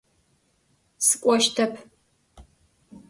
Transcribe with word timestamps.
Сыкӏощтэп. 1.05 1.73